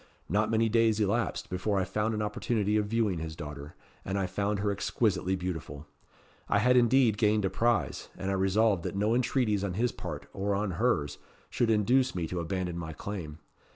[0.27, 4.25] Not many days elapsed before I found an opportunity of viewing his daughter, and I
[4.25, 5.85] found her exquisitely beautiful.
[6.49, 10.27] I had indeed gained a prize; and I resolved that no entreaties on his part,
[10.33, 11.19] or on hers,
[11.51, 13.37] should induce me to abandon my claim.